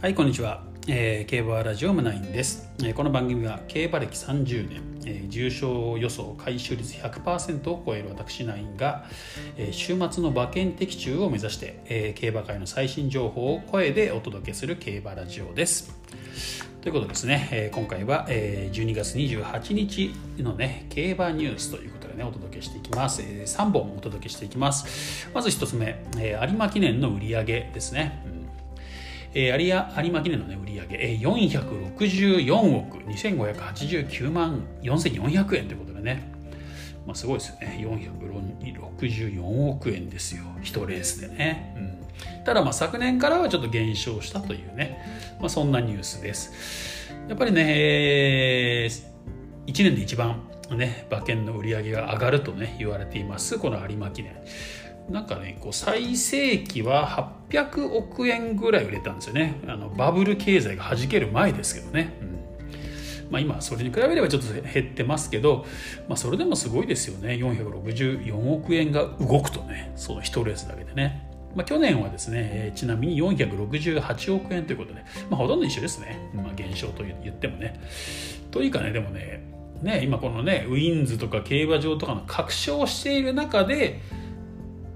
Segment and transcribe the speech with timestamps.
[0.00, 9.06] はいこんにちは、えー、競馬ラジオムナインです、えー、この番組は競馬歴30年、えー、重賞予想回収率100%を超える私ナインが、
[9.56, 15.92] えー、週末の馬券的中を目指して、えー、競馬界の最新情報を声でお届けする競馬ラジオです。
[16.80, 25.28] ということですね、えー、今回は、えー、12月28日のね競馬ニュースということでねお届けしていきます、えー、3本お届けしていきます。
[25.34, 28.37] まず1つ目、えー、有馬記念の売り上げですね、
[29.34, 36.32] えー、有馬記念の、ね、売り上げ、えー、464億2589万4400円ということでね、
[37.06, 37.78] まあ、すごいですよね。
[37.80, 40.42] 464億円ですよ。
[40.62, 47.08] 1レースでね、うん、ただまあ昨年からはちょっと減少したというね、まあ、そんなニュースです。
[47.28, 50.42] やっぱりね、えー、1年で一番
[50.76, 54.34] ね馬券の売り上げが上がるとね言われていますこの有馬記念。
[55.10, 59.60] なんかねこう最盛期は800億円ぐらい売れたんですよね。
[59.66, 62.38] あのバブル経済がはじける前ですけどね、うん。
[63.30, 65.66] まあ、今それに比べればちょっと減ってますけど、
[66.08, 67.34] まあ、それでもすごいですよね。
[67.34, 69.92] 464億円が動くとね。
[69.96, 71.28] その1レースだけでね。
[71.54, 76.30] まあ、去年はですね、ちなみに468億円ということで、まあ、ほとんど一緒ですね。
[76.34, 77.80] まあ、減少と言ってもね。
[78.50, 79.42] というかね、でもね、
[79.82, 84.00] ね、今このね、ウィンズとか競馬場とかの確証している中で、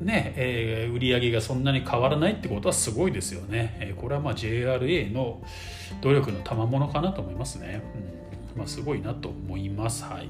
[0.00, 3.76] ねえー、売り上げがそんなに変わらないってことはすごいですよね。
[3.80, 5.42] えー、これはまあ JRA の
[6.00, 7.82] 努力の賜物かなと思いますね。
[7.94, 10.04] うんまあ、すごいなと思います。
[10.04, 10.28] はい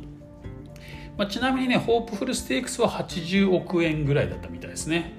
[1.17, 5.19] まあ、ちなみにね、ホープフルステークスは80億円ぐらいだったみたいですね。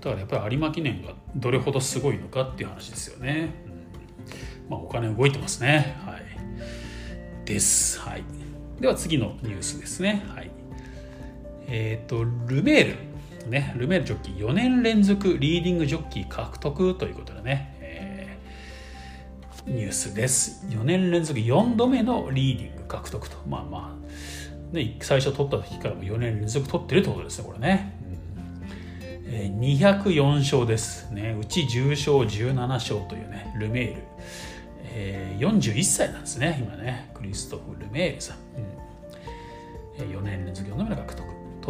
[0.00, 3.54] だからやっぱり有馬記念がどれほどすごいのかっていう話ですよね。
[3.66, 5.96] うんまあ、お金動いてますね。
[6.06, 7.46] はい。
[7.46, 7.98] です。
[8.00, 8.22] はい。
[8.80, 10.24] では次のニュースですね。
[10.28, 10.50] はい。
[11.66, 13.09] えっ、ー、と、ルメール。
[13.48, 20.66] ね、ルメールジョッキー4年連続リーディングジョッキー獲得ということでね、えー、ニュースです。
[20.68, 23.36] 4年連続4度目のリーディング獲得と。
[23.48, 23.98] まあま
[24.72, 27.98] あ、ね、最初取った時からも4年連続取ってるってことですね、これね。
[28.04, 28.10] うん
[29.32, 31.36] えー、204勝です、ね。
[31.40, 34.02] うち10勝17勝というね、ルメール。
[34.92, 37.10] えー、41歳なんですね、今ね。
[37.14, 38.36] クリストフ・ルメールさん。
[40.02, 41.19] うん、4年連続4度目の獲得。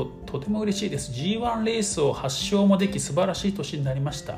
[0.05, 1.12] ととても嬉しいです。
[1.12, 4.37] G1 レースを8勝もでき素晴らしい年になりました。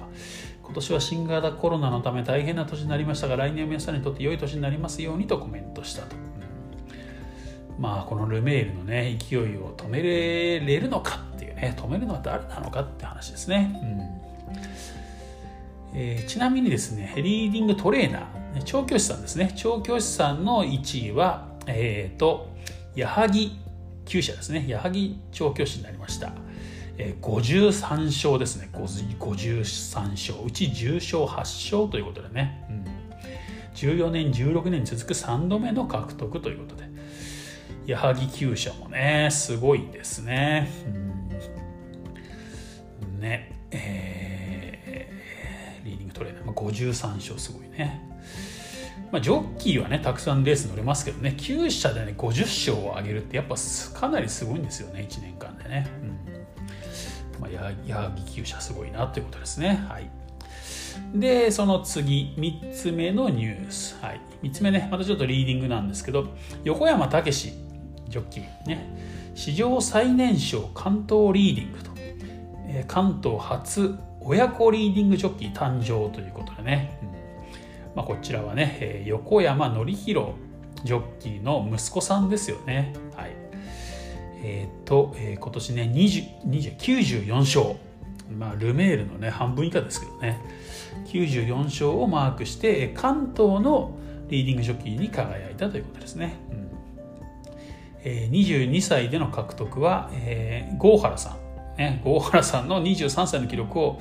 [0.63, 6.17] 今年は新型コロナのため大変な年になりましたが来年は皆さんにとって良い年になりますようにとコメントしたと、
[7.79, 13.79] まあこのルメールのね勢いを止めれるのかっていうね止めるのは誰なのかって話ですね、
[15.93, 15.99] うん。
[15.99, 19.53] えー、ちなみにですねリーディングトレーナー調教師さんですね。
[19.57, 22.51] 調教師さんの1位はえっ、ー、と
[22.95, 23.33] 矢作
[24.05, 24.65] 9社ですね。
[24.69, 24.97] 矢作
[25.31, 26.33] 調教師になりました、
[26.99, 28.71] えー、53勝ですね。
[28.73, 32.85] 53勝うち10勝8勝ということでね、うん、
[33.75, 36.93] 14年16年続く3度目の獲得ということで。
[37.87, 40.91] 矢作厩舎もねすごいですね、う
[43.17, 43.59] ん、ね。
[43.73, 48.12] えー、リーディングトレーナー、53勝すごいね。
[49.13, 53.57] まあ、ジョッキーはねたくさんレース乗れますけどね9社でね50勝を上げるってやっぱ
[53.93, 57.41] かなりすごいんですよね1年間でね、うん。
[57.41, 59.85] まあ、矢作厩舎すごいなということですね。
[59.89, 60.11] はい。
[61.15, 66.29] でその次3つ目のニュース、はい、3つ目ねまたちょっとリーディングなんですけど
[66.65, 67.53] 横山武史
[68.09, 68.43] ジョッキー。
[68.67, 69.13] ね。
[69.35, 71.91] 史上最年少関東リーディングと、
[72.69, 76.99] えー、関東初親子リーディングジョッキー誕生ということでね、
[77.95, 80.33] まあ、こちらはね、横山典弘
[80.85, 82.95] ジョッキーの息子さんですよね。
[83.17, 83.33] はい。
[84.45, 87.77] えっ、と、えー、今年ね、20 94勝。
[88.39, 90.41] まあ、ルメールのね、半分以下ですけどね。
[91.07, 93.97] 94勝をマークして、関東の
[94.29, 96.35] リーディングジョッキーに輝いたということですね。
[96.51, 96.63] うん
[98.05, 101.37] えー、22歳での獲得は、えー、郷原さ
[101.77, 104.01] ん、ね、郷原さんの23歳の記録を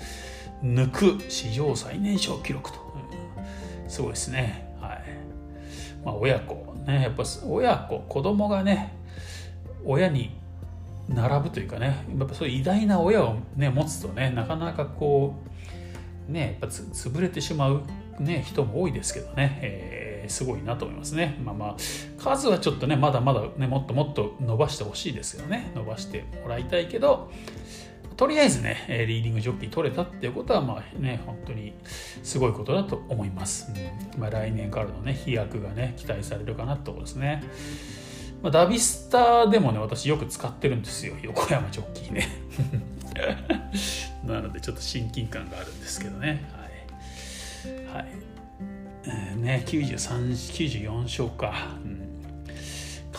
[0.64, 2.81] 抜く史上最年少記録と
[3.92, 4.74] すごいですね。
[4.80, 5.02] はい。
[6.04, 8.94] まあ、親子、ね、やっぱ親子、子供がね、
[9.86, 10.32] 親に
[11.10, 15.36] 並ぶというかね、やっぱそういう偉大な親をね、持つとね、なかなかこ
[16.30, 17.84] う、ね、やっぱつ潰れてしまう、
[18.18, 21.38] ね、人も多いですけどね、えー、すごいなと思いますね。
[21.44, 21.76] まあまあ、
[22.18, 25.74] 数はちょっとね、まだまだね、もっともっと伸ばしてほしいですよね。
[25.76, 27.30] 伸ばしてもらいたいけど、
[28.22, 31.74] とりあえずね、リーディングジョッキー取れたっていうことは、まあね、本当に
[32.22, 33.74] すごいことだと思います。
[34.16, 37.44] うんまあ、来年からのね、飛躍がね、期待されるかなってことですね。
[38.44, 42.28] まあ、ダビスタでもね、私よく使ってるんですよ、横山ジョッキーね。
[44.24, 46.44] なので、ちょっと親近感があるんですけどね。
[47.96, 47.98] はい。
[47.98, 48.08] はい
[49.04, 50.30] えー、ね93、
[50.84, 51.76] 94勝か。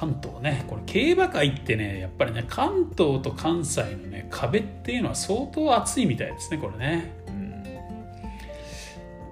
[0.02, 7.22] 関東ねこれ競馬界ってねやっぱりね関東と関西のね壁っていうのは相当厚いみたいですねこれね。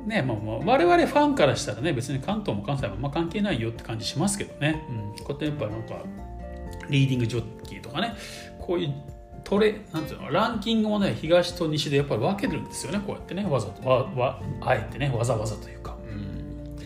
[0.06, 6.05] ねもうもう我々ファンからしたらね別に関東も関西もあんま関係ないよって感じしますけどね、うん、こうやってやっぱなんか
[6.88, 8.14] リーディングジョッキーとかね
[8.61, 8.94] こういう
[9.43, 16.76] トレなんていうのランキングもね東と西でやっぱり分けるんですよねこうやってねわざとわわあえてねわざわざというか、うん。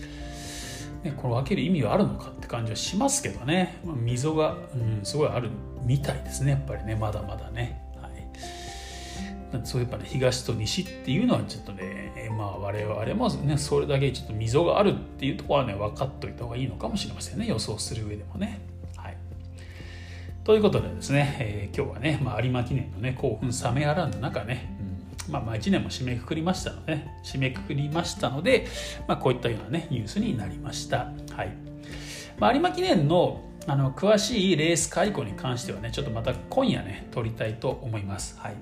[1.02, 5.50] ね、この分ける意味はあるのかって感じはしますけどね、まあ、溝が、うん、すごいある
[5.84, 6.52] みたいですね。
[6.52, 6.94] やっぱりね。
[6.94, 7.82] まだまだね。
[8.00, 8.08] は
[9.60, 17.46] い、そうやっぱね東と西っていうのはちょっとねまあ我々もねそれだけちょっと溝があるっていうところはね分かっといた方がいいのかもしれませんね。
[17.46, 18.74] 予想する上でもね。
[20.44, 24.76] ということでですね、えー、今日はね、まあ、有馬記念のね興奮冷めやらぬ中ね、
[25.26, 28.66] うん、まあ、まあ1年も締めくくりましたので、締めくくりましたので、
[29.08, 31.12] まあ、こういったようなねニュースになりました。
[31.34, 31.63] はい。
[32.38, 38.38] まあ、有馬記念のあの詳しいレース解雇に関してはねちょっとまた今夜ね撮りたいと思います。
[38.38, 38.54] はい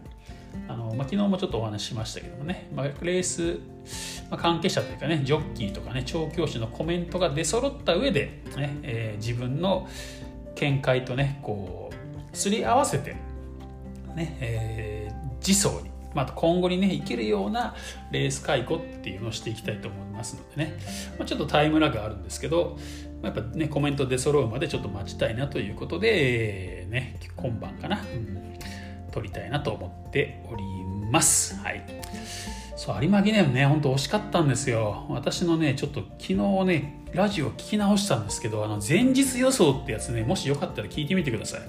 [0.69, 3.59] あのまあ、昨日もちょっとお話ししましたけどもね、まあ、レース、
[4.31, 9.89] まあ、関係者というかねジョッキーとかね調教師のコメントが出揃った上でね、えー、自分の
[10.55, 11.91] 見解とねこ
[12.33, 13.17] うすり合わせて
[14.15, 17.75] ね、えー、次走にまた今後にねいけるような
[18.11, 20.79] レース解雇っていうのをしていきたいと思いますのでね、
[21.19, 22.79] まあ、ちょっとタイムラグあるんですけど
[23.23, 28.59] まやっぱねコメント出揃うまでちょっと待ちたいなということで、ね、今晩かな、うん、
[29.11, 30.63] 撮りたいなと思っており
[31.11, 31.57] ます。
[31.57, 31.85] はい
[32.83, 35.07] そう有馬記念ね、ほんと惜しかったんですよ。
[35.09, 41.61] 私のね、ちょっと昨日ね、ラジオ聞き直したんですけど、あの前日予想ってやつね、もしよかったら聞いてみてください。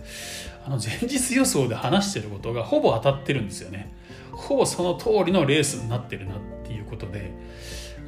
[0.66, 3.94] あの前日予想で話してることがほぼ当たってるんですよね。
[4.36, 7.32] ほぼその通りのレースになってるなっていうことで、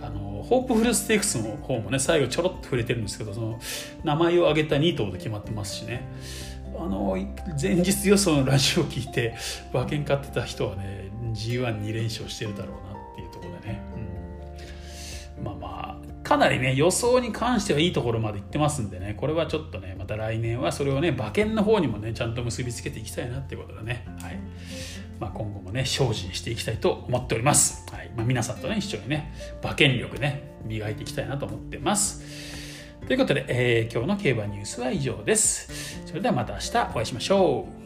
[0.01, 3.59] あのホープフルステークスの方もね、最後ちょろっと触れてるんですけど、その
[4.03, 6.07] 名前を挙げた2頭で決まってますしね。
[6.77, 7.17] あの
[7.61, 9.33] 前日予想のラジオを聞いて
[9.73, 13.81] 馬券買ってた人はね G12 連勝してるだろうなっていうところでね。
[15.41, 19.15] まあまあかなりね予想に関してはいいところまで行ってますんでね。
[19.17, 24.39] これはちょっとねまた来年はそれをね馬券の方にもねちゃんと結びつけていきたいなっていうことでね、はい。
[25.19, 28.11] まあ、今後もね精進していきたいと思っております、はい。
[28.15, 32.23] まあ、皆さんとね一緒にね馬券力ね磨いていきたいなと思ってます。
[33.07, 36.01] ということで、えー、今日の競馬ニュースは以上です。
[36.05, 37.84] それではまた明日お会いしましょう。